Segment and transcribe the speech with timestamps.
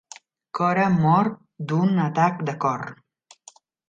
[0.59, 1.29] Cora mor
[1.71, 2.87] d'un atac de cor.